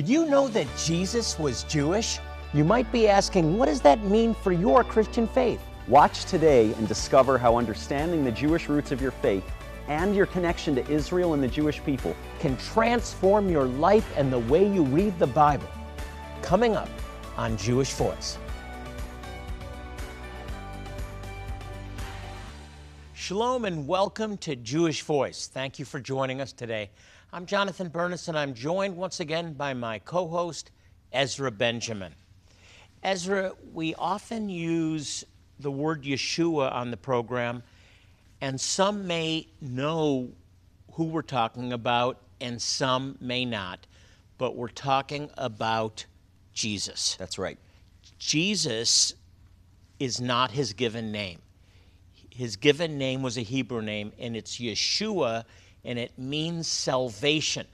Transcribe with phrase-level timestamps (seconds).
[0.00, 2.20] Did you know that Jesus was Jewish?
[2.54, 5.60] You might be asking, what does that mean for your Christian faith?
[5.88, 9.44] Watch today and discover how understanding the Jewish roots of your faith
[9.88, 14.38] and your connection to Israel and the Jewish people Can transform your life and the
[14.38, 15.68] way you read the Bible.
[16.40, 16.88] Coming up
[17.36, 18.38] on Jewish Voice.
[23.12, 25.46] Shalom and welcome to Jewish Voice.
[25.46, 26.88] Thank you for joining us today.
[27.32, 30.72] I'm Jonathan Bernis and I'm joined once again by my co host,
[31.12, 32.12] Ezra Benjamin.
[33.04, 35.22] Ezra, we often use
[35.60, 37.62] the word Yeshua on the program,
[38.40, 40.28] and some may know
[40.94, 43.86] who we're talking about and some may not,
[44.36, 46.04] but we're talking about
[46.52, 47.14] Jesus.
[47.14, 47.58] That's right.
[48.18, 49.14] Jesus
[50.00, 51.38] is not his given name.
[52.30, 55.44] His given name was a Hebrew name, and it's Yeshua,
[55.84, 57.66] and it means salvation.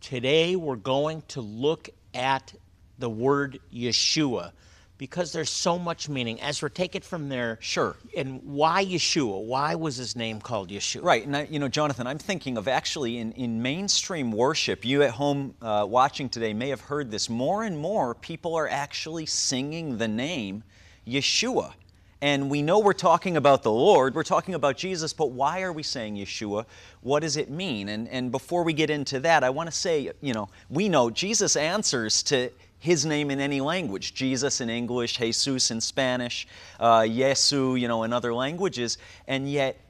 [0.00, 2.54] Today, we're going to look at
[2.98, 4.52] the word Yeshua
[4.98, 6.40] because there's so much meaning.
[6.42, 7.56] Ezra, take it from there.
[7.60, 7.96] Sure.
[8.16, 9.44] And why Yeshua?
[9.44, 11.02] Why was his name called Yeshua?
[11.02, 14.84] Right, and I, you know, Jonathan, I'm thinking of actually in, in mainstream worship.
[14.84, 17.30] You at home uh, watching today may have heard this.
[17.30, 20.64] More and more people are actually singing the name
[21.06, 21.72] Yeshua.
[22.20, 25.72] And we know we're talking about the Lord, we're talking about Jesus, but why are
[25.72, 26.64] we saying Yeshua?
[27.00, 27.88] What does it mean?
[27.88, 31.10] And, and before we get into that, I want to say, you know, we know
[31.10, 36.48] Jesus answers to his name in any language Jesus in English, Jesus in Spanish,
[36.80, 38.98] uh, Yesu, you know, in other languages.
[39.28, 39.80] And yet,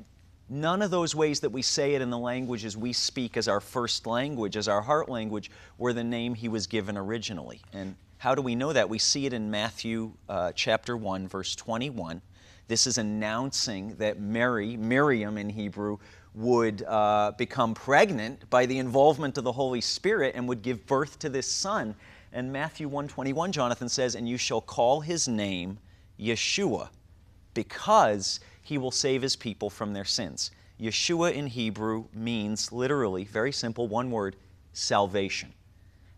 [0.50, 3.60] none of those ways that we say it in the languages we speak as our
[3.60, 7.60] first language, as our heart language, were the name he was given originally.
[7.72, 8.88] And how do we know that?
[8.88, 12.20] We see it in Matthew uh, chapter 1, verse 21.
[12.66, 15.98] This is announcing that Mary, Miriam in Hebrew,
[16.34, 21.20] would uh, become pregnant by the involvement of the Holy Spirit and would give birth
[21.20, 21.94] to this son.
[22.32, 25.78] And Matthew 121, Jonathan says, And you shall call his name
[26.18, 26.88] Yeshua,
[27.54, 30.50] because he will save his people from their sins.
[30.80, 34.34] Yeshua in Hebrew means literally, very simple, one word,
[34.72, 35.52] salvation.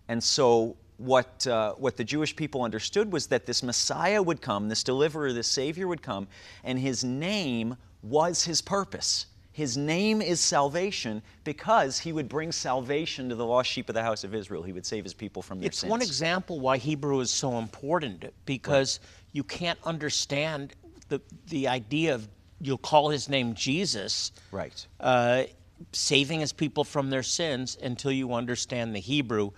[0.09, 4.69] And so what, uh, what the Jewish people understood was that this Messiah would come,
[4.69, 6.29] this deliverer, this Savior would come,
[6.63, 9.27] and his name was his purpose.
[9.53, 14.03] His name is salvation because he would bring salvation to the lost sheep of the
[14.03, 14.63] house of Israel.
[14.63, 15.91] He would save his people from their It's sins.
[15.91, 19.01] one example why Hebrew is so important because
[19.33, 20.75] you can't understand
[21.09, 22.29] the, the idea of
[22.61, 24.87] you'll call his name Jesus, Right.
[25.01, 25.45] uh,
[25.93, 29.51] saving his people from their sins until you understand the Hebrew.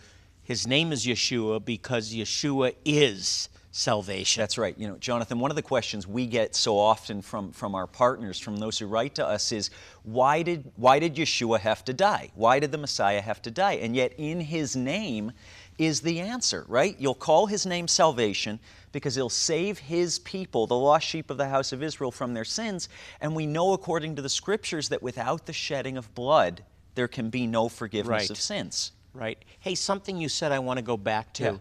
[0.43, 4.41] His name is Yeshua because Yeshua is salvation.
[4.43, 4.77] That's right.
[4.77, 8.39] You know, Jonathan, one of the questions we get so often from, from our partners,
[8.39, 9.71] from those who write to us, is
[10.03, 12.31] why did, why did Yeshua have to die?
[12.35, 13.75] Why did the Messiah have to die?
[13.75, 15.33] And yet, in his name
[15.79, 16.97] is the answer, right?
[16.99, 18.61] You'll call his name salvation
[18.93, 22.45] because he'll save his people, the lost sheep of the house of Israel, from their
[22.45, 22.91] sins.
[23.23, 26.63] And we know, according to the scriptures, that without the shedding of blood,
[26.95, 28.31] there can be no forgiveness Right.
[28.31, 28.93] of sins.
[29.15, 29.39] Right.
[29.61, 31.43] Hey, something you said I want to go back to.
[31.45, 31.57] Yeah.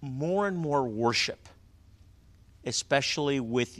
[0.00, 1.48] More and more worship,
[2.64, 3.78] especially with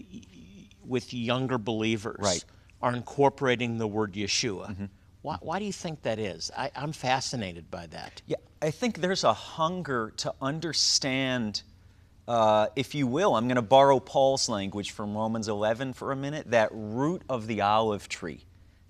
[0.87, 2.45] with younger believers, Right.
[2.83, 4.89] are incorporating the word Yeshua.
[5.23, 6.51] Why, why do you think that is?
[6.55, 8.21] I, I'm fascinated by that.
[8.27, 11.63] Yeah, I think there's a hunger to understand,
[12.29, 16.17] uh, if you will, I'm going to borrow Paul's language from Romans 11 for a
[16.17, 18.45] minute, that root of the olive tree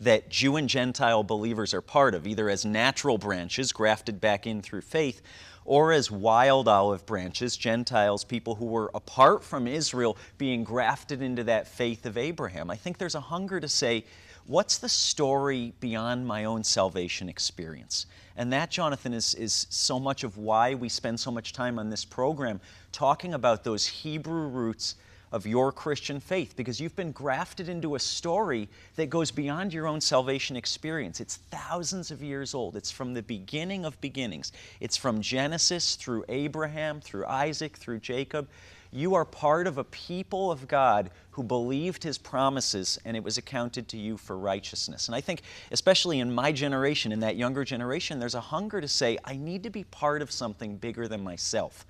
[0.04, 4.62] that Jew and Gentile believers are part of, either as natural branches grafted back in
[4.62, 5.20] through faith,
[5.65, 11.44] or as wild olive branches, Gentiles, people who were apart from Israel, being grafted into
[11.44, 12.70] that faith of Abraham.
[12.70, 14.04] I think there's a hunger to say,
[14.47, 18.06] what's the story beyond my own salvation experience?
[18.36, 21.88] And that, Jonathan, is, is so much of why we spend so much time on
[21.88, 22.60] this program
[22.92, 24.97] talking about those Hebrew roots
[25.34, 29.89] of your Christian faith because you've been grafted into a story that goes beyond your
[29.89, 31.21] own salvation experience.
[31.21, 32.77] It's thousands of years old.
[32.77, 34.53] It's from the beginning of beginnings.
[34.78, 38.47] It's from Genesis through Abraham, through Isaac, through Jacob.
[38.92, 43.36] You are part of a people of God who believed his promises and it was
[43.36, 45.09] accounted to you for righteousness.
[45.09, 45.42] And I think,
[45.72, 49.65] especially in my generation, in that younger generation, there's a hunger to say, I need
[49.65, 51.84] to be part of something bigger than myself.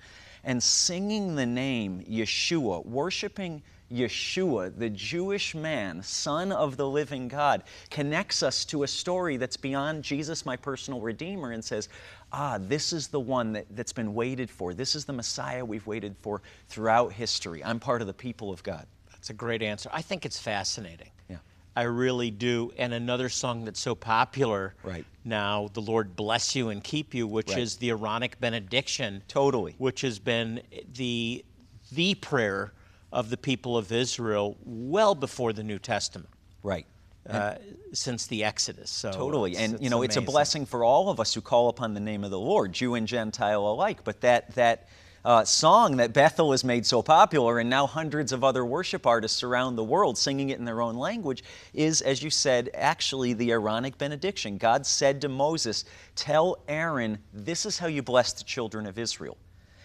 [0.45, 7.63] And singing the name Yeshua, worshiping Yeshua, the Jewish man, Son of the living God,
[7.89, 11.89] connects us to a story that's beyond Jesus, my personal Redeemer, and says,
[12.31, 14.73] Ah, this is the one that, that's been waited for.
[14.73, 17.63] This is the Messiah we've waited for throughout history.
[17.63, 18.85] I'm part of the people of God.
[19.11, 19.89] That's a great answer.
[19.91, 21.09] I think it's fascinating.
[21.75, 22.71] I really do.
[22.77, 25.05] And another song that's so popular Right.
[25.23, 27.59] now, The Lord Bless You and Keep You, which Right.
[27.59, 29.23] is the Aaronic benediction.
[29.27, 29.75] Totally.
[29.77, 30.61] Which has been
[30.93, 31.43] the,
[31.91, 32.73] the prayer
[33.11, 36.29] of the people of Israel well before the New Testament,
[36.63, 36.85] Right.
[37.29, 37.55] uh,
[37.93, 38.89] since the Exodus.
[38.89, 39.57] So Totally.
[39.57, 42.23] And, you know, it's a blessing for all of us who call upon the name
[42.23, 44.03] of the Lord, Jew and Gentile alike.
[44.03, 44.87] But that, that
[45.25, 49.41] uh, song that Bethel has made so popular, and now hundreds of other worship artists
[49.41, 51.43] around the world singing it in their own language,
[51.73, 54.57] is, as you said, actually the Aaronic benediction.
[54.57, 55.83] God said to Moses,
[56.15, 59.35] Tell Aaron, this is how you bless the children of Israel.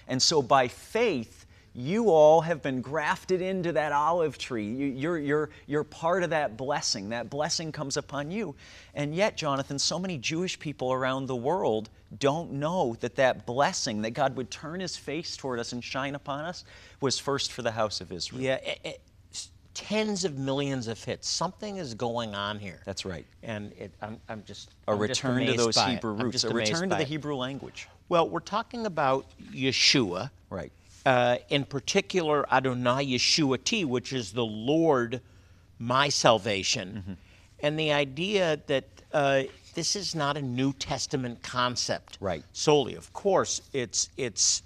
[0.06, 1.39] And so by faith,
[1.74, 4.66] you all have been grafted into that olive tree.
[4.66, 7.10] You, you're, you're, you're part of that blessing.
[7.10, 8.56] That blessing comes upon you.
[8.94, 11.88] And yet, Jonathan, so many Jewish people around the world
[12.18, 16.16] don't know that that blessing, that God would turn his face toward us and shine
[16.16, 16.64] upon us,
[17.00, 18.42] was first for the house of Israel.
[18.42, 19.00] Yeah, it, it,
[19.72, 21.28] tens of millions of hits.
[21.28, 22.80] Something is going on here.
[22.84, 23.24] That's right.
[23.42, 25.76] And it, I'm, I'm just A I'm just return to those.
[25.76, 27.04] Hebrew roots, just a return to the.
[27.04, 27.88] Hebrew language.
[28.08, 30.30] Well, we're talking about Yeshua.
[30.50, 30.72] Right.
[31.06, 35.20] Uh, in particular, Adonai Yeshuati, which is the Lord,
[35.78, 37.02] my salvation.
[37.02, 37.12] Mm-hmm.
[37.60, 39.42] And the idea that uh,
[39.74, 42.44] this is not a New Testament concept Right.
[42.52, 42.94] solely.
[42.96, 44.62] Of course, it's, it's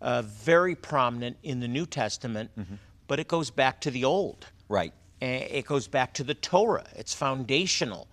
[0.00, 2.74] uh, very prominent in the New Testament, Mm-hmm.
[3.06, 4.46] but it goes back to the Old.
[4.68, 4.92] Right.
[5.20, 6.84] And it goes back to the Torah.
[6.96, 8.06] It's foundational.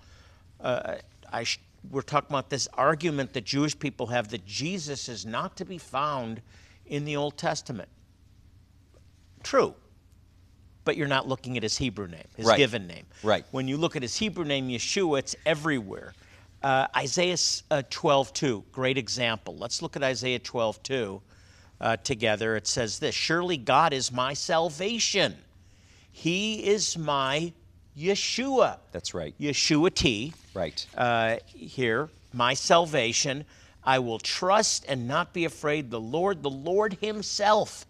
[0.61, 0.95] Uh,
[1.31, 1.59] I sh-
[1.91, 5.77] we're talking about this argument that Jewish people have that Jesus is not to be
[5.77, 6.41] found
[6.93, 7.89] in the Old Testament.
[9.41, 9.73] True.
[10.85, 12.57] But you're not looking at his Hebrew name, his Right.
[12.57, 13.07] given name.
[13.23, 13.43] Right.
[13.49, 16.13] When you look at his Hebrew name, Yeshua, it's everywhere.
[16.61, 17.37] Uh, Isaiah
[17.71, 19.57] uh, 12:2, great example.
[19.57, 21.21] Let's look at Isaiah 12:2
[21.81, 22.55] uh, together.
[22.55, 25.37] It says this: Surely God is my salvation.
[26.11, 27.53] He is my
[27.97, 28.77] Yeshua.
[28.91, 29.33] That's right.
[29.39, 30.33] Yeshuati.
[30.53, 30.85] Right.
[30.95, 33.45] Uh, here, my salvation.
[33.85, 35.91] I will trust and not be afraid.
[35.91, 37.85] The Lord, the Lord Himself,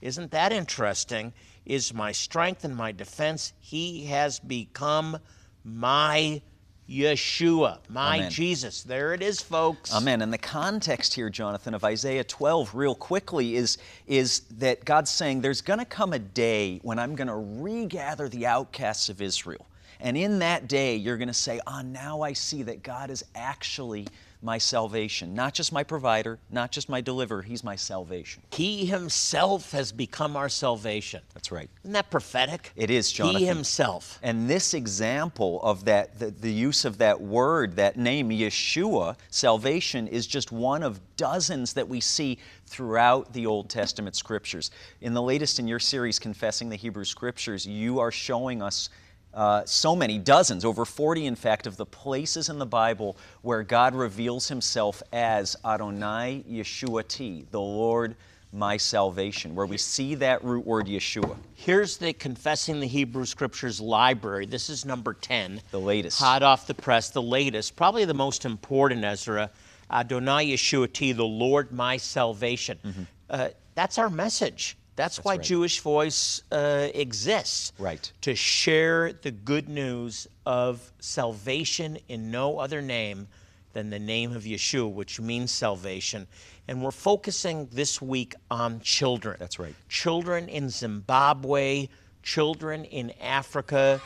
[0.00, 1.32] isn't that interesting?
[1.64, 3.52] Is my strength and my defense.
[3.58, 5.18] He has become
[5.64, 6.40] my
[6.88, 8.30] Yeshua, my Amen.
[8.30, 8.84] Jesus.
[8.84, 9.92] There it is, folks.
[9.92, 10.22] Amen.
[10.22, 15.40] And the context here, Jonathan, of Isaiah 12, real quickly, is, is that God's saying
[15.40, 19.66] there's going to come a day when I'm going to regather the outcasts of Israel.
[19.98, 23.24] And in that day, you're going to say, Ah, now I see that God is
[23.34, 24.06] actually
[24.46, 25.34] my salvation.
[25.34, 28.44] Not just my provider, not just my deliverer, He's my salvation.
[28.52, 31.20] He Himself has become our salvation.
[31.34, 31.68] That's right.
[31.82, 32.72] Isn't that prophetic?
[32.76, 33.40] It is, Jonathan.
[33.40, 34.18] He Himself.
[34.22, 40.06] And this example of that, the, the use of that word, that name, Yeshua, salvation,
[40.06, 44.70] is just one of dozens that we see throughout the Old Testament scriptures.
[45.00, 48.90] In the latest in your series, Confessing the Hebrew Scriptures, you are showing us
[49.36, 53.62] uh, so many, dozens, over 40 in fact, of the places in the Bible where
[53.62, 58.16] God reveals himself as Adonai Yeshua T, the Lord
[58.50, 61.36] my salvation, where we see that root word Yeshua.
[61.54, 64.46] Here's the Confessing the Hebrew Scriptures library.
[64.46, 65.60] This is number 10.
[65.70, 66.18] The latest.
[66.18, 67.76] Hot off the press, the latest.
[67.76, 69.50] Probably the most important, Ezra.
[69.90, 73.06] Adonai Yeshuati, the Lord my salvation.
[73.28, 74.78] Uh, that's our message.
[74.96, 75.42] That's, why right.
[75.42, 77.72] Jewish Voice uh, exists.
[77.78, 78.10] Right.
[78.22, 83.28] To share the good news of salvation in no other name
[83.74, 86.26] than the name of Yeshua, which means salvation.
[86.66, 89.36] And we're focusing this week on children.
[89.38, 89.74] That's right.
[89.90, 91.88] Children in Zimbabwe,
[92.22, 94.00] children in Africa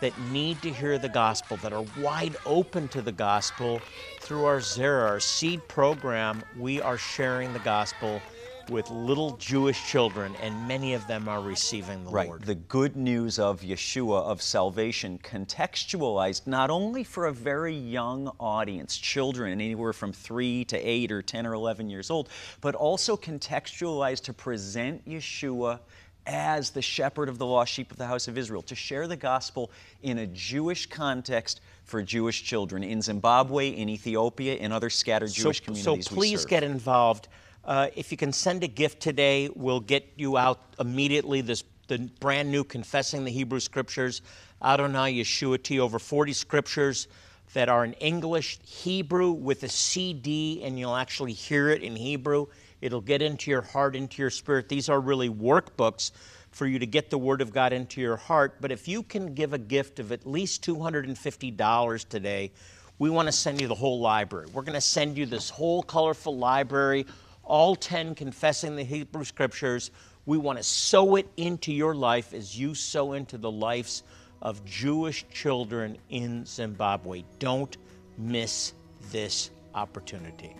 [0.00, 3.80] that need to hear the gospel, that are wide open to the gospel.
[4.20, 8.22] Through our Zera, our seed program, we are sharing the gospel
[8.68, 12.28] with little Jewish children, and many of them are receiving the Right.
[12.28, 12.44] Lord.
[12.44, 18.96] The good news of Yeshua, of salvation, contextualized not only for a very young audience,
[18.96, 22.28] children anywhere from three to eight or 10 or 11 years old,
[22.60, 25.80] but also contextualized to present Yeshua
[26.26, 29.16] as the shepherd of the lost sheep of the house of Israel, to share the
[29.16, 29.70] gospel
[30.02, 35.58] in a Jewish context for Jewish children in Zimbabwe, in Ethiopia, in other scattered Jewish
[35.58, 36.06] so, communities.
[36.06, 36.50] So we please serve.
[36.50, 37.28] get involved.
[37.64, 41.98] Uh, if you can send a gift today, we'll get you out immediately this the
[42.20, 44.22] brand new Confessing the Hebrew Scriptures,
[44.62, 47.08] Adonai Yeshuati, over 40 scriptures
[47.52, 52.46] that are in English, Hebrew with a CD, and you'll actually hear it in Hebrew.
[52.80, 54.68] It'll get into your heart, into your spirit.
[54.68, 56.12] These are really workbooks
[56.52, 58.60] for you to get the Word of God into your heart.
[58.60, 62.52] But if you can give a gift of at least $250 today,
[63.00, 64.46] we want to send you the whole library.
[64.52, 67.06] We're going to send you this whole colorful library,
[67.50, 69.90] all 10 confessing the Hebrew Scriptures.
[70.24, 74.04] We want to sow it into your life as you sow into the lives
[74.40, 77.24] of Jewish children in Zimbabwe.
[77.40, 77.76] Don't
[78.16, 78.72] miss
[79.10, 80.54] this opportunity.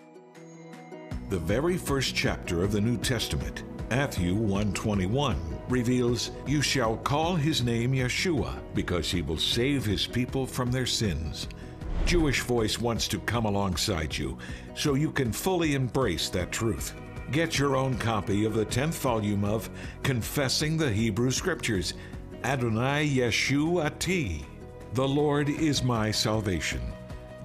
[1.28, 7.62] The very first chapter of the New Testament, Matthew 121, reveals, "You shall call his
[7.62, 11.47] name Yeshua, because he will save his people from their sins."
[12.07, 14.37] Jewish Voice wants to come alongside you
[14.75, 16.95] so you can fully embrace that truth.
[17.30, 19.71] Get your own copy of the 10th volume of
[20.02, 21.95] Confessing the Hebrew Scriptures,
[22.42, 24.45] Adonai Yeshuati.
[24.95, 26.80] The Lord is my salvation.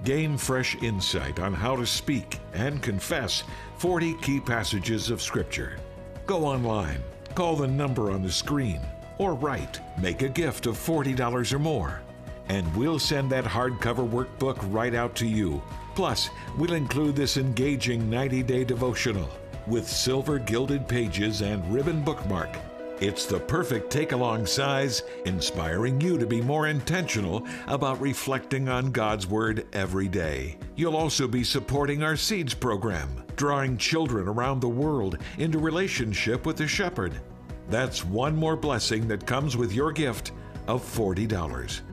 [0.04, 3.44] Gain fresh insight on how to speak and confess
[3.78, 5.78] 40 key passages of Scripture.
[6.26, 7.00] Go online,
[7.36, 8.80] call the number on the screen,
[9.18, 12.02] or write, make a gift of $40 or more,
[12.48, 15.62] and we'll send that hardcover workbook right out to you.
[15.94, 19.28] Plus, we'll include this engaging 90 day devotional
[19.66, 22.56] with silver gilded pages and ribbon bookmark.
[22.98, 28.90] It's the perfect take along size, inspiring you to be more intentional about reflecting on
[28.90, 30.56] God's Word every day.
[30.76, 36.56] You'll also be supporting our Seeds program, drawing children around the world into relationship with
[36.56, 37.20] the Shepherd.
[37.68, 40.32] That's one more blessing that comes with your gift
[40.66, 41.85] of $40.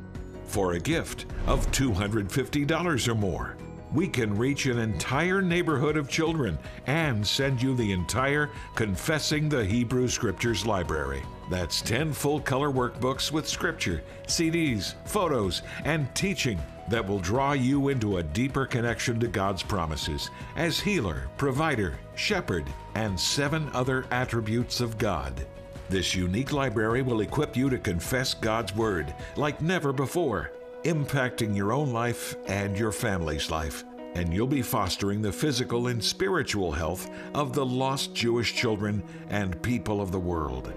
[0.54, 3.58] For a gift of $250 or more,
[3.92, 9.66] we can reach an entire neighborhood of children and send you the entire Confessing the
[9.66, 11.24] Hebrew Scriptures library.
[11.50, 17.90] That's 10 full color workbooks with scripture, CDs, photos, and teaching that will draw you
[17.90, 24.82] into a deeper connection to God's promises as healer, provider, shepherd, and seven other attributes
[24.82, 25.48] of God.
[25.90, 30.52] This unique library will equip you to confess God's Word like never before
[30.84, 33.84] impacting your own life and your family's life.
[34.16, 39.62] And you'll be fostering the physical and spiritual health of the lost Jewish children and
[39.62, 40.72] people of the world.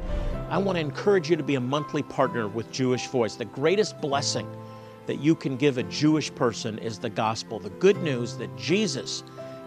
[0.49, 3.35] I want to encourage you to be a monthly partner with Jewish Voice.
[3.35, 4.49] The greatest blessing
[5.07, 9.23] that you can give a Jewish person is the gospel, the good news that Jesus,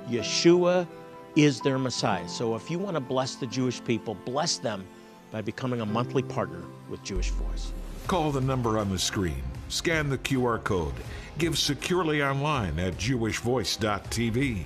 [0.10, 0.88] Yeshua,
[1.36, 2.28] is their Messiah.
[2.28, 4.86] So if you want to bless the Jewish people, bless them
[5.32, 7.72] by becoming a monthly partner with Jewish Voice.
[8.08, 10.94] Call the number on the screen, scan the QR code,
[11.38, 14.64] give securely online at jewishvoice.tv,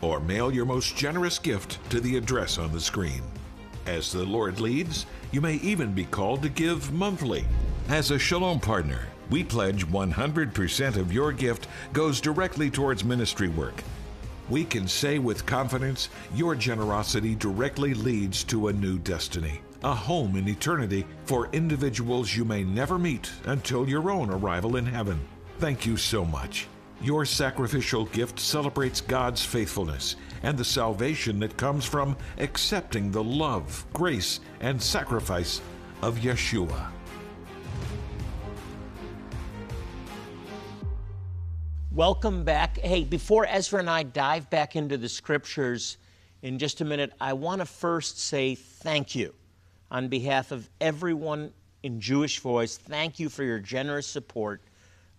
[0.00, 3.22] or mail your most generous gift to the address on the screen.
[3.86, 7.44] As the Lord leads, you may even be called to give monthly.
[7.88, 13.82] As a Shalom partner, we pledge 100% of your gift goes directly towards ministry work.
[14.48, 20.36] We can say with confidence your generosity directly leads to a new destiny, a home
[20.36, 25.20] in eternity for individuals you may never meet until your own arrival in heaven.
[25.58, 26.66] Thank you so much.
[27.02, 33.86] Your sacrificial gift celebrates God's faithfulness and the salvation that comes from accepting the love,
[33.94, 35.62] grace, and sacrifice
[36.02, 36.90] of Yeshua.
[41.90, 42.78] Welcome back.
[42.78, 45.96] Hey, before Ezra and I dive back into the scriptures
[46.42, 49.34] in just a minute, I want to first say thank you
[49.90, 52.76] on behalf of everyone in Jewish Voice.
[52.76, 54.62] Thank you for your generous support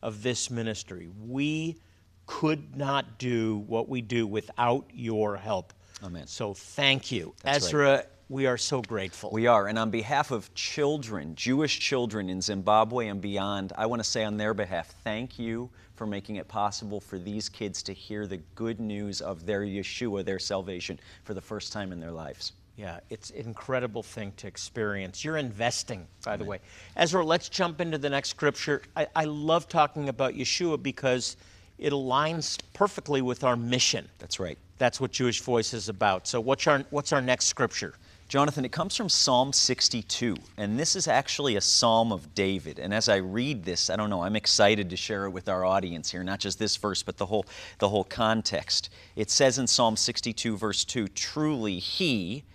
[0.01, 1.09] of this ministry.
[1.27, 1.77] We
[2.25, 5.73] could not do what we do without your help.
[6.03, 6.27] Amen.
[6.27, 7.33] So thank you.
[7.43, 9.29] That's Ezra, we are so grateful.
[9.31, 9.67] We are.
[9.67, 14.23] And on behalf of children, Jewish children in Zimbabwe and beyond, I want to say
[14.23, 18.37] on their behalf, thank you for making it possible for these kids to hear the
[18.55, 22.53] good news of their Yeshua, their salvation, for the first time in their lives.
[22.77, 25.23] Yeah, it's an incredible thing to experience.
[25.23, 26.59] You're investing, by the way.
[26.95, 28.81] Ezra, let's jump into the next scripture.
[28.95, 31.37] I, I love talking about Yeshua because
[31.77, 34.07] it aligns perfectly with our mission.
[34.19, 34.57] That's right.
[34.77, 36.27] That's what Jewish Voice is about.
[36.27, 37.93] So, what's our, what's our next scripture?
[38.31, 42.79] Jonathan, it comes from Psalm 62, and this is actually a psalm of David.
[42.79, 45.65] And as I read this, I don't know, I'm excited to share it with our
[45.65, 47.45] audience here, not just this verse, but the whole,
[47.79, 48.89] the whole context.
[49.17, 52.45] It says in Psalm 62, verse 2 Truly, He,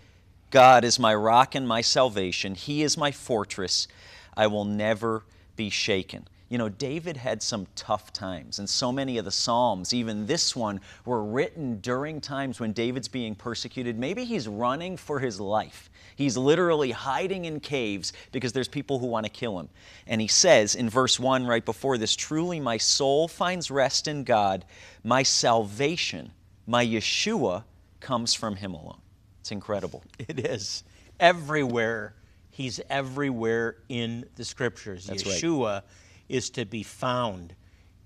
[0.50, 3.88] God, is my rock and my salvation, He is my fortress.
[4.36, 5.24] I will never
[5.56, 6.28] be shaken.
[6.48, 10.54] You know, David had some tough times, and so many of the Psalms, even this
[10.54, 13.98] one, were written during times when David's being persecuted.
[13.98, 15.90] Maybe he's running for his life.
[16.14, 19.68] He's literally hiding in caves because there's people who want to kill him.
[20.06, 24.22] And he says in verse 1 right before this Truly, my soul finds rest in
[24.22, 24.64] God.
[25.02, 26.30] My salvation,
[26.64, 27.64] my Yeshua,
[27.98, 29.00] comes from Him alone.
[29.46, 30.02] It's incredible.
[30.18, 30.82] It is.
[31.20, 32.14] Everywhere,
[32.50, 35.06] He's everywhere in the scriptures.
[35.06, 35.40] That's right.
[35.40, 35.82] Yeshua
[36.28, 37.54] is to be found.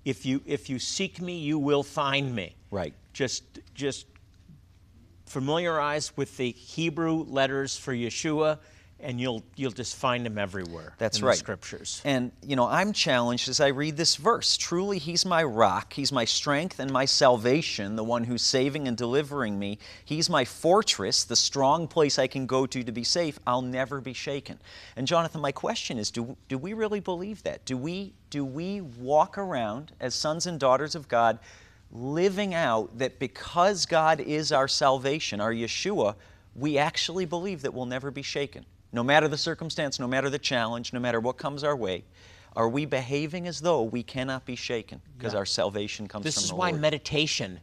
[0.05, 2.55] If you, if you seek me, you will find me.
[2.69, 2.93] Right.
[3.13, 3.43] Just,
[3.73, 4.05] just
[5.25, 8.59] familiarize with the Hebrew letters for Yeshua,
[9.03, 10.93] and you'll you'll just find him everywhere.
[10.97, 11.33] That's in right.
[11.33, 12.01] The scriptures.
[12.05, 14.57] And, you know, I'm challenged as I read this verse.
[14.57, 18.97] Truly, He's my rock, He's my strength and my salvation, the one who's saving and
[18.97, 19.79] delivering me.
[20.05, 23.39] He's my fortress, the strong place I can go to to be safe.
[23.45, 24.59] I'll never be shaken.
[24.95, 27.65] And, Jonathan, my question is do, do we really believe that?
[27.65, 31.39] Do we, do we walk around as sons and daughters of God
[31.91, 36.15] living out that because God is our salvation, our Yeshua,
[36.55, 38.65] we actually believe that we'll never be shaken?
[38.93, 42.03] No matter the circumstance, no matter the challenge, no matter what comes our way,
[42.55, 45.39] are we behaving as though we cannot be shaken because Yeah.
[45.39, 46.81] our salvation comes This from is the why Lord?
[46.81, 47.61] meditation,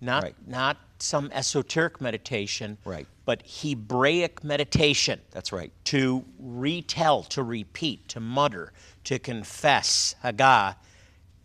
[0.00, 0.48] not Right.
[0.48, 3.06] not some esoteric meditation, Right.
[3.24, 5.20] but Hebraic meditation.
[5.30, 5.72] That's right.
[5.86, 8.72] To retell, to repeat, to mutter,
[9.04, 10.76] to confess, Haggah,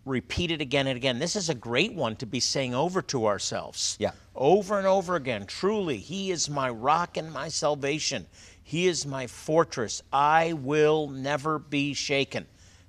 [0.05, 1.19] repeat it again and again.
[1.19, 3.97] This is a great one to be saying over to ourselves.
[3.99, 4.11] Yeah.
[4.35, 5.45] Over and over again.
[5.45, 8.27] Truly, He is my rock and my salvation.
[8.63, 10.01] He is my fortress.
[10.13, 12.45] I will never be shaken.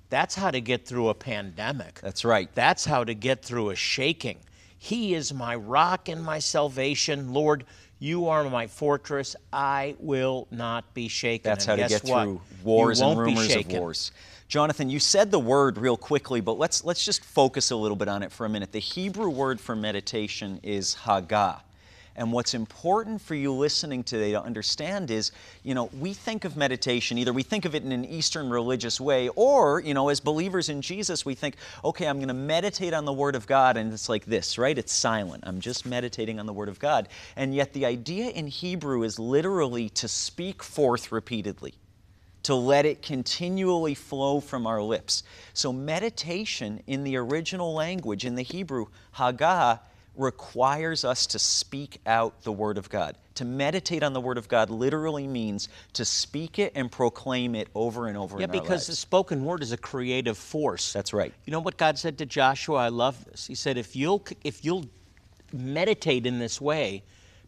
[0.09, 1.99] That's how to get through a pandemic.
[2.01, 2.49] That's right.
[2.55, 4.37] That's how to get through a shaking.
[4.79, 7.33] He is my rock and my salvation.
[7.33, 7.65] Lord,
[7.99, 9.35] you are my fortress.
[9.51, 11.49] I will not be shaken.
[11.49, 12.23] That's And how to get what?
[12.23, 14.11] through wars and rumors of wars.
[14.47, 18.07] Jonathan, you said the word real quickly, but let's let's just focus a little bit
[18.07, 18.71] on it for a minute.
[18.71, 21.59] The Hebrew word for meditation is Haggah.
[22.15, 26.55] And what's important for you listening today to understand is, you know, we think of
[26.55, 30.19] meditation, either we think of it in an Eastern religious way, or, you know, as
[30.19, 33.77] believers in Jesus, we think, okay, I'm going to meditate on the Word of God,
[33.77, 34.75] and it's like this, right?
[34.75, 35.43] It's silent.
[35.45, 37.07] I'm just meditating on the Word of God.
[37.35, 41.75] And yet the idea in Hebrew is literally to speak forth repeatedly
[42.47, 45.21] to let it continually flow from our lips.
[45.53, 48.85] So, meditation in the original language, in the Hebrew,
[49.17, 49.81] Haggah,
[50.15, 53.17] requires us to speak out the Word of God.
[53.35, 57.67] To meditate on the Word of God literally means to speak it and proclaim it
[57.75, 58.47] over and over again.
[58.47, 60.93] Yeah, because the spoken word is a creative force.
[60.93, 61.33] That's right.
[61.43, 62.77] You know what God said to Joshua?
[62.77, 63.45] I love this.
[63.45, 64.85] He said, if you'll if you'll
[65.51, 67.03] meditate in this way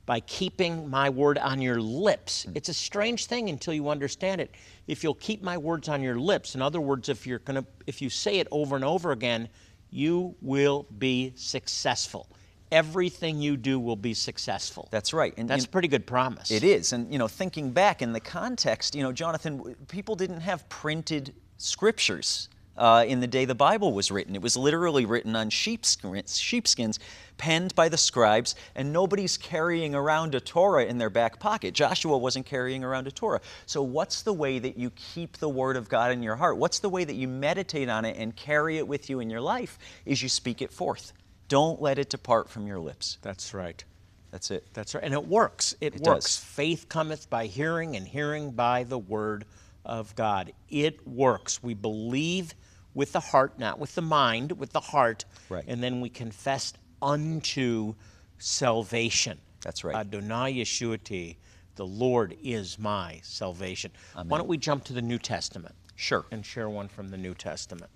[0.10, 2.46] by keeping my word on your lips.
[2.46, 2.54] Hmm.
[2.56, 4.56] It's a strange thing until you understand it.
[4.88, 8.02] If you'll keep my words on your lips, in other words, if you're gonna if
[8.02, 9.50] you say it over and over again,
[9.92, 12.28] you will be successful.
[12.72, 14.88] Everything you do will be successful.
[14.90, 15.32] That's right.
[15.38, 16.50] And That's you- a pretty good promise.
[16.50, 16.92] It is.
[16.92, 21.36] And, you know, thinking back in the context, you know, Jonathan, people didn't have printed
[21.58, 24.34] scriptures uh, in the day the Bible was written.
[24.36, 26.98] It was literally written on sheepskins, sheepskins,
[27.38, 31.74] penned by the scribes, and nobody's carrying around a Torah in their back pocket.
[31.74, 33.42] Joshua wasn't carrying around a Torah.
[33.66, 36.58] So, what's the way that you keep the Word of God in your heart?
[36.58, 39.42] What's the way that you meditate on it and carry it with you in your
[39.42, 39.78] life?
[40.06, 41.14] Is you speak it forth.
[41.50, 43.18] Don't let it depart from your lips.
[43.22, 43.84] That's right.
[44.32, 44.68] That's it.
[44.74, 45.04] That's right.
[45.04, 45.76] And it works.
[45.82, 46.26] It, It works.
[46.26, 46.38] does.
[46.38, 49.46] Faith cometh by hearing, and hearing by the word
[49.84, 50.54] of God.
[50.70, 51.64] It works.
[51.64, 52.54] We believe
[52.94, 55.26] with the heart, not with the mind, with the heart.
[55.50, 55.64] Right.
[55.68, 57.96] And then we confess unto
[58.38, 59.40] salvation.
[59.62, 59.96] That's right.
[59.96, 61.38] Adonai Yeshuati,
[61.76, 63.92] the Lord is my salvation.
[64.14, 65.76] Why don't we jump to the New Testament?
[65.96, 66.26] Sure.
[66.32, 67.92] And share one from the New Testament.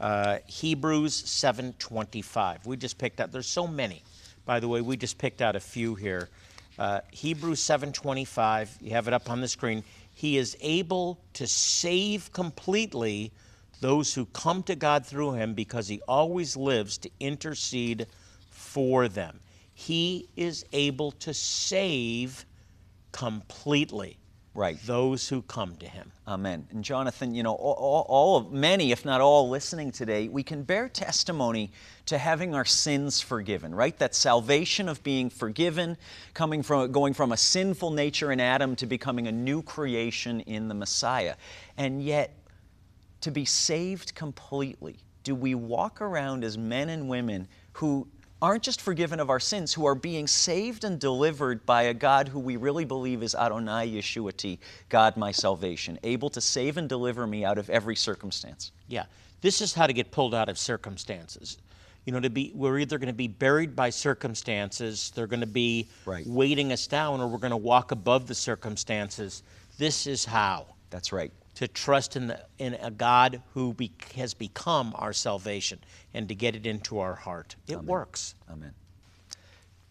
[0.00, 2.66] Uh, Hebrews 7:25.
[2.66, 3.30] We just picked out.
[3.30, 4.02] There's so many.
[4.44, 6.28] By the way, we just picked out a few here.
[6.78, 8.78] Uh, Hebrews 7:25.
[8.80, 9.84] You have it up on the screen.
[10.14, 13.32] He is able to save completely
[13.82, 18.06] those who come to God through him because he always lives to intercede
[18.50, 19.40] for them.
[19.74, 22.46] He is able to save
[23.10, 24.16] completely
[24.54, 24.78] Right.
[24.84, 26.12] those who come to him.
[26.28, 26.68] Amen.
[26.70, 30.62] And Jonathan, you know, all, all, of many, if not all, listening today, we can
[30.62, 31.72] bear testimony
[32.04, 33.96] to having our sins forgiven, right?
[33.98, 35.96] That salvation of being forgiven,
[36.34, 40.68] coming from going from a sinful nature in Adam to becoming a new creation in
[40.68, 41.36] the Messiah.
[41.78, 42.36] And yet,
[43.22, 48.06] to be saved completely, do we walk around as men and women who
[48.40, 52.26] aren't just forgiven of our sins, who are being saved and delivered by a God
[52.26, 54.58] who we really believe is Adonai Yeshuati,
[54.88, 58.72] God my salvation, able to save and deliver me out of every circumstance?
[58.88, 59.04] Yeah,
[59.42, 61.58] this is how to get pulled out of circumstances.
[62.04, 65.46] You know, to be we're either going to be buried by circumstances, they're going to
[65.46, 66.26] be Right.
[66.26, 69.44] weighting us down, or we're going to walk above the circumstances.
[69.78, 71.32] This is how That's right.
[71.54, 75.78] To trust in the in a God who be, has become our salvation,
[76.14, 77.56] and to get it into our heart.
[77.68, 78.34] It works.
[78.50, 78.74] Amen.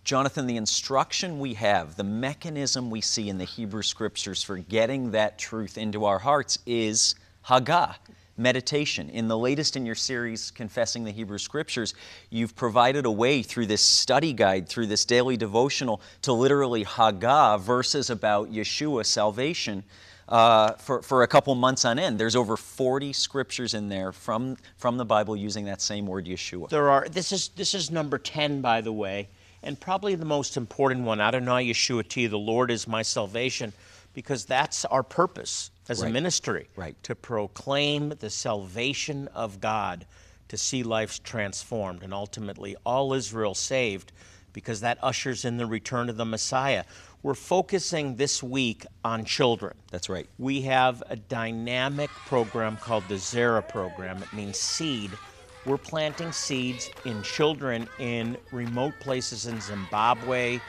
[0.04, 5.12] Jonathan, the instruction we have, the mechanism we see in the Hebrew Scriptures for getting
[5.12, 7.14] that truth into our hearts is
[7.46, 7.96] Haggah,
[8.36, 9.10] meditation.
[9.12, 11.94] In the latest in your series, Confessing the Hebrew Scriptures,
[12.32, 17.60] you've provided a way through this study guide, through this daily devotional, to literally Haggah
[17.60, 19.84] verses about Yeshua, salvation.
[20.32, 22.18] Uh, for, for a couple months on end.
[22.18, 26.70] There's over 40 scriptures in there from, from the Bible using that same word, Yeshua.
[26.70, 27.06] There are.
[27.10, 29.28] This is this is number ten, by the way,
[29.62, 31.20] and probably the most important one.
[31.20, 32.30] Adonai Yeshuati.
[32.30, 33.74] The Lord is my salvation,
[34.14, 36.70] because that's our purpose as a ministry.
[36.78, 36.96] Right.
[37.04, 40.06] To proclaim the salvation of God,
[40.48, 44.14] to see lives transformed, and ultimately all Israel saved,
[44.54, 46.84] because that ushers in the return of the Messiah.
[47.24, 49.76] We're focusing this week on children.
[49.92, 50.28] That's right.
[50.40, 54.24] We have a dynamic program called the Zera program.
[54.24, 55.12] It means seed.
[55.66, 60.60] We're planting seeds in children in remote places in Zimbabwe,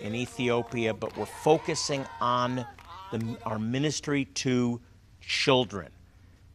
[0.00, 2.64] in Ethiopia, but we're focusing on
[3.10, 4.80] the, our ministry to
[5.20, 5.88] children.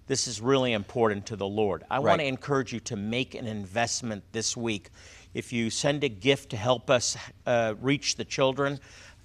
[0.08, 1.84] This is really important to the Lord.
[1.90, 4.90] I want to encourage you to make an investment this week.
[5.34, 8.80] If you send a gift to help us uh, reach the children,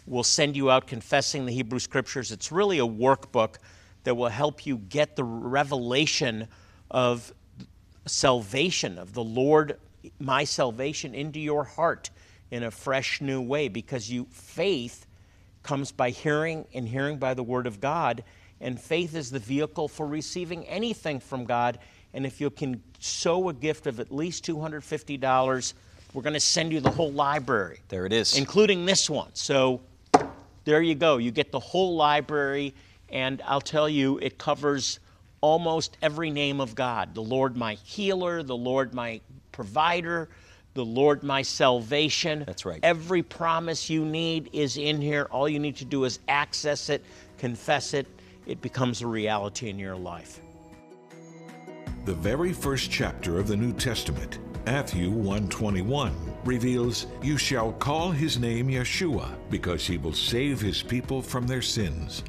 [0.06, 2.30] we'll send you out confessing the Hebrew Scriptures.
[2.30, 3.56] It's really a workbook
[4.04, 6.46] that will help you get the revelation
[6.90, 7.32] of
[8.06, 9.78] salvation, of the Lord,
[10.20, 12.10] my salvation, into your heart
[12.50, 15.06] in a fresh new way because you faith
[15.62, 18.22] comes by hearing and hearing by the word of God
[18.60, 21.78] and faith is the vehicle for receiving anything from God
[22.14, 25.74] and if you can sow a gift of at least $250
[26.16, 28.38] we're going to send you the whole library There it is.
[28.38, 29.82] including this one so
[30.64, 32.74] there you go you get the whole library
[33.10, 34.98] and I'll tell you it covers
[35.42, 39.20] almost every name of God the Lord my healer the Lord my
[39.52, 40.30] provider
[40.72, 42.80] the Lord my salvation That's right.
[42.82, 45.26] Every promise you need is in here.
[45.30, 47.02] All you need to do is access it,
[47.38, 48.06] confess it.
[48.46, 50.40] It becomes a reality in your life.
[52.04, 56.12] The very first chapter of the New Testament, Matthew 121,
[56.44, 61.62] reveals you shall call his name Yeshua because he will save his people from their
[61.62, 62.24] sins.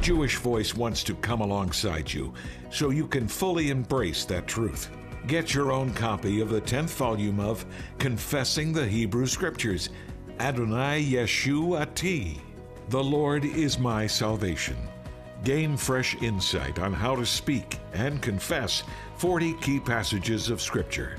[0.00, 2.34] Jewish Voice wants to come alongside you
[2.70, 4.90] so you can fully embrace that truth.
[5.28, 7.64] Get your own copy of the 10th volume of
[7.98, 9.90] Confessing the Hebrew Scriptures,
[10.40, 12.40] Adonai Yeshuati.
[12.88, 14.76] The Lord is my salvation.
[15.44, 18.82] Gain fresh insight on how to speak and confess
[19.18, 21.16] 40 key passages of Scripture.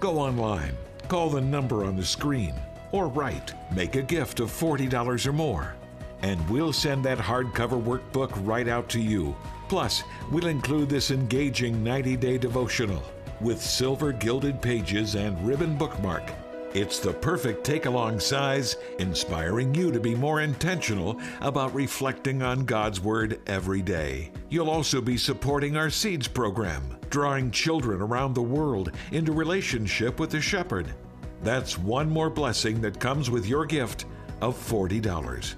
[0.00, 0.74] Go online,
[1.08, 2.54] call the number on the screen,
[2.90, 5.74] or write, make a gift of $40 or more,
[6.22, 9.36] and we'll send that hardcover workbook right out to you.
[9.68, 13.02] Plus, we'll include this engaging 90 day devotional
[13.42, 16.32] with silver gilded pages and ribbon bookmark.
[16.72, 22.64] It's the perfect take along size, inspiring you to be more intentional about reflecting on
[22.64, 24.30] God's Word every day.
[24.50, 30.30] You'll also be supporting our Seeds program, drawing children around the world into relationship with
[30.30, 30.94] the Shepherd.
[31.42, 34.04] That's one more blessing that comes with your gift
[34.40, 35.56] of $40.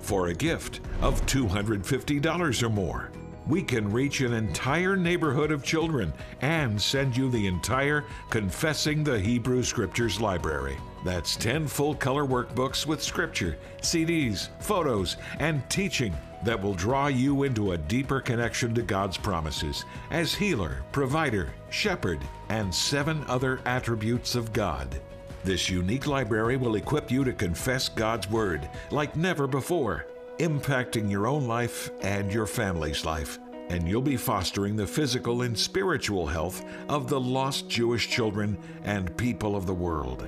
[0.00, 3.12] For a gift of $250 or more,
[3.48, 9.18] we can reach an entire neighborhood of children and send you the entire Confessing the
[9.18, 10.76] Hebrew Scriptures library.
[11.04, 17.44] That's 10 full color workbooks with scripture, CDs, photos, and teaching that will draw you
[17.44, 24.34] into a deeper connection to God's promises as healer, provider, shepherd, and seven other attributes
[24.34, 25.00] of God.
[25.44, 30.06] This unique library will equip you to confess God's Word like never before,
[30.38, 33.38] impacting your own life and your family's life.
[33.70, 39.14] And you'll be fostering the physical and spiritual health of the lost Jewish children and
[39.16, 40.26] people of the world.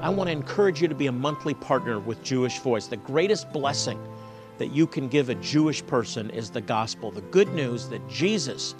[0.00, 2.86] I want to encourage you to be a monthly partner with Jewish Voice.
[2.86, 4.00] The greatest blessing
[4.56, 8.74] that you can give a Jewish person is the gospel, the good news that Jesus,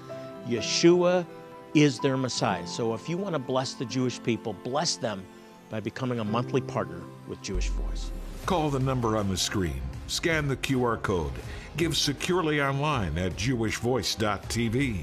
[0.46, 1.26] Yeshua,
[1.74, 2.66] is their Messiah.
[2.66, 5.24] So if you want to bless the Jewish people, bless them
[5.70, 8.10] by becoming a monthly partner with Jewish Voice.
[8.46, 11.32] Call the number on the screen, scan the QR code,
[11.76, 15.02] give securely online at jewishvoice.tv,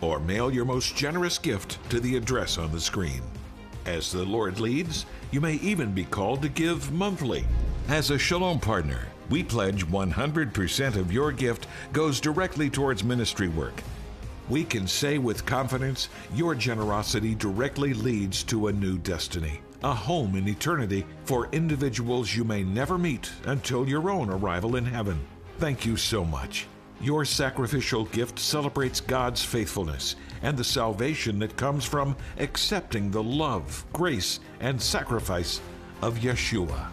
[0.00, 3.22] or mail your most generous gift to the address on the screen.
[3.86, 7.44] As the Lord leads, you may even be called to give monthly.
[7.88, 13.82] As a Shalom partner, we pledge 100% of your gift goes directly towards ministry work.
[14.48, 20.36] We can say with confidence your generosity directly leads to a new destiny, a home
[20.36, 25.18] in eternity for individuals you may never meet until your own arrival in heaven.
[25.58, 26.66] Thank you so much.
[27.00, 33.84] Your sacrificial gift celebrates God's faithfulness and the salvation that comes from accepting the love,
[33.92, 35.60] grace, and sacrifice
[36.02, 36.88] of Yeshua.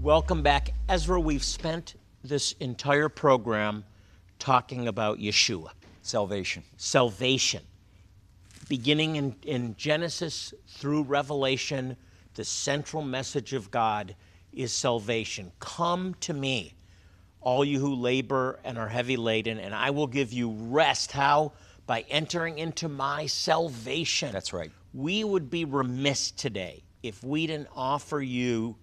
[0.00, 0.70] Welcome back.
[0.88, 3.84] Ezra, we've spent this entire program
[4.38, 5.70] talking about Yeshua,
[6.02, 6.62] Salvation.
[6.76, 7.62] salvation.
[8.68, 11.96] Beginning in, in Genesis through Revelation,
[12.34, 14.16] the central message of God
[14.52, 15.52] is salvation.
[15.60, 16.74] Come to me,
[17.40, 21.12] all you who labor and are heavy laden, and I will give you rest.
[21.12, 21.52] How?
[21.86, 24.32] By entering into my salvation.
[24.32, 24.72] That's right.
[24.92, 28.76] We would be remiss today if we didn't offer you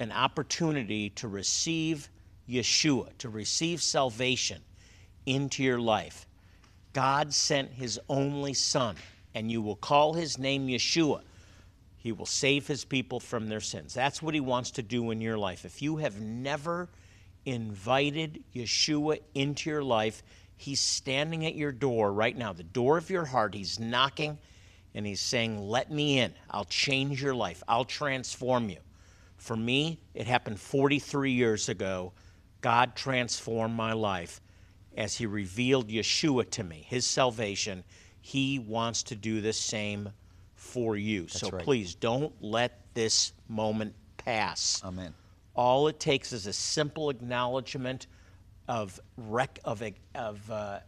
[0.00, 2.10] an opportunity to receive
[2.48, 4.60] Yeshua, to receive salvation
[5.24, 6.26] into your life.
[6.94, 8.96] God sent his only Son,
[9.34, 11.20] and you will call his name Yeshua.
[11.98, 13.92] He will save his people from their sins.
[13.92, 15.64] That's what he wants to do in your life.
[15.64, 16.88] If you have never
[17.44, 20.22] invited Yeshua into your life,
[20.56, 23.54] he's standing at your door right now, the door of your heart.
[23.54, 24.38] He's knocking
[24.94, 26.32] and he's saying, Let me in.
[26.50, 28.78] I'll change your life, I'll transform you.
[29.36, 32.12] For me, it happened 43 years ago.
[32.60, 34.40] God transformed my life
[34.96, 37.84] as he revealed Yeshua to me, his salvation.
[38.20, 40.10] He wants to do the same
[40.54, 41.28] for you.
[41.28, 41.62] so right.
[41.62, 44.82] please don't let this moment pass.
[44.84, 45.14] Amen.
[45.54, 48.06] All it takes is a simple acknowledgement
[48.66, 49.82] of, rec- of,
[50.14, 50.80] of uh,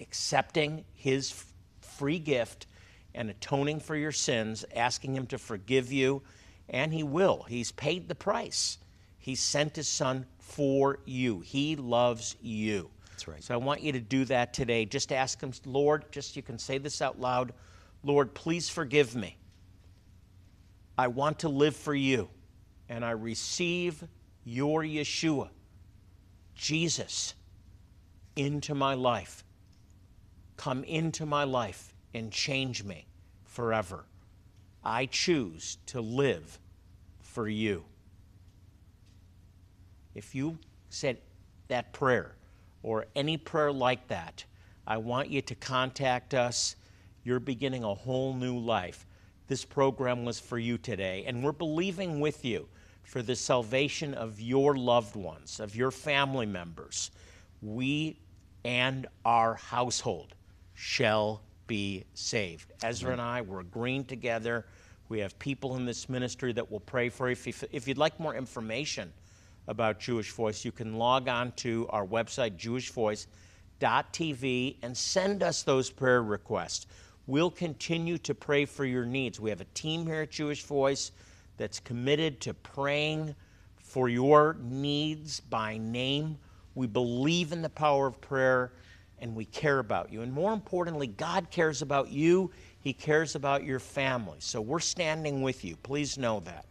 [0.00, 2.66] accepting his f- free gift
[3.14, 6.22] and atoning for your sins, asking him to forgive you,
[6.68, 7.44] and he will.
[7.48, 8.78] He's paid the price.
[9.18, 11.40] He sent his son for you.
[11.40, 12.90] He loves you.
[13.20, 13.44] That's right.
[13.44, 14.86] So I want you to do that today.
[14.86, 17.52] Just ask him, Lord, just you can say this out loud.
[18.02, 19.36] Lord, please forgive me.
[20.96, 22.30] I want to live for you,
[22.88, 24.02] and I receive
[24.42, 25.50] your Yeshua,
[26.54, 27.34] Jesus,
[28.36, 29.44] into my life.
[30.56, 33.06] Come into my life and change me
[33.44, 34.06] forever.
[34.82, 36.58] I choose to live
[37.20, 37.84] for you.
[40.14, 41.18] If you said
[41.68, 42.36] that prayer
[42.82, 44.44] or any prayer like that,
[44.86, 46.76] I want you to contact us.
[47.24, 49.06] You're beginning a whole new life.
[49.46, 52.68] This program was for you today, and we're believing with you
[53.02, 57.10] for the salvation of your loved ones, of your family members.
[57.60, 58.18] We
[58.64, 60.34] and our household
[60.74, 62.72] shall be saved.
[62.82, 64.66] Ezra and I, we're agreeing together.
[65.08, 67.32] We have people in this ministry that will pray for you.
[67.32, 69.12] If, if you'd like more information
[69.70, 75.88] about Jewish Voice, you can log on to our website, jewishvoice.tv, and send us those
[75.88, 76.88] prayer requests.
[77.28, 79.38] We'll continue to pray for your needs.
[79.38, 81.12] We have a team here at Jewish Voice
[81.56, 83.36] that's committed to praying
[83.76, 86.36] for your needs by name.
[86.74, 88.72] We believe in the power of prayer
[89.20, 90.22] and we care about you.
[90.22, 94.38] And more importantly, God cares about you, He cares about your family.
[94.40, 95.76] So we're standing with you.
[95.76, 96.64] Please know that.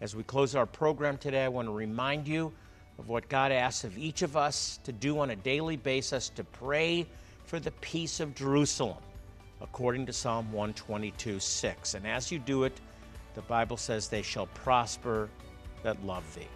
[0.00, 2.52] As we close our program today, I want to remind you
[2.98, 6.44] of what God asks of each of us to do on a daily basis to
[6.44, 7.06] pray
[7.44, 8.98] for the peace of Jerusalem,
[9.60, 11.94] according to Psalm 122 6.
[11.94, 12.80] And as you do it,
[13.34, 15.28] the Bible says, they shall prosper
[15.82, 16.46] that love thee.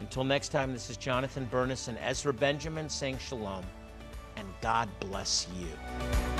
[0.00, 3.64] Until next time, this is Jonathan Bernis and Ezra Benjamin saying shalom,
[4.36, 6.35] and God bless you.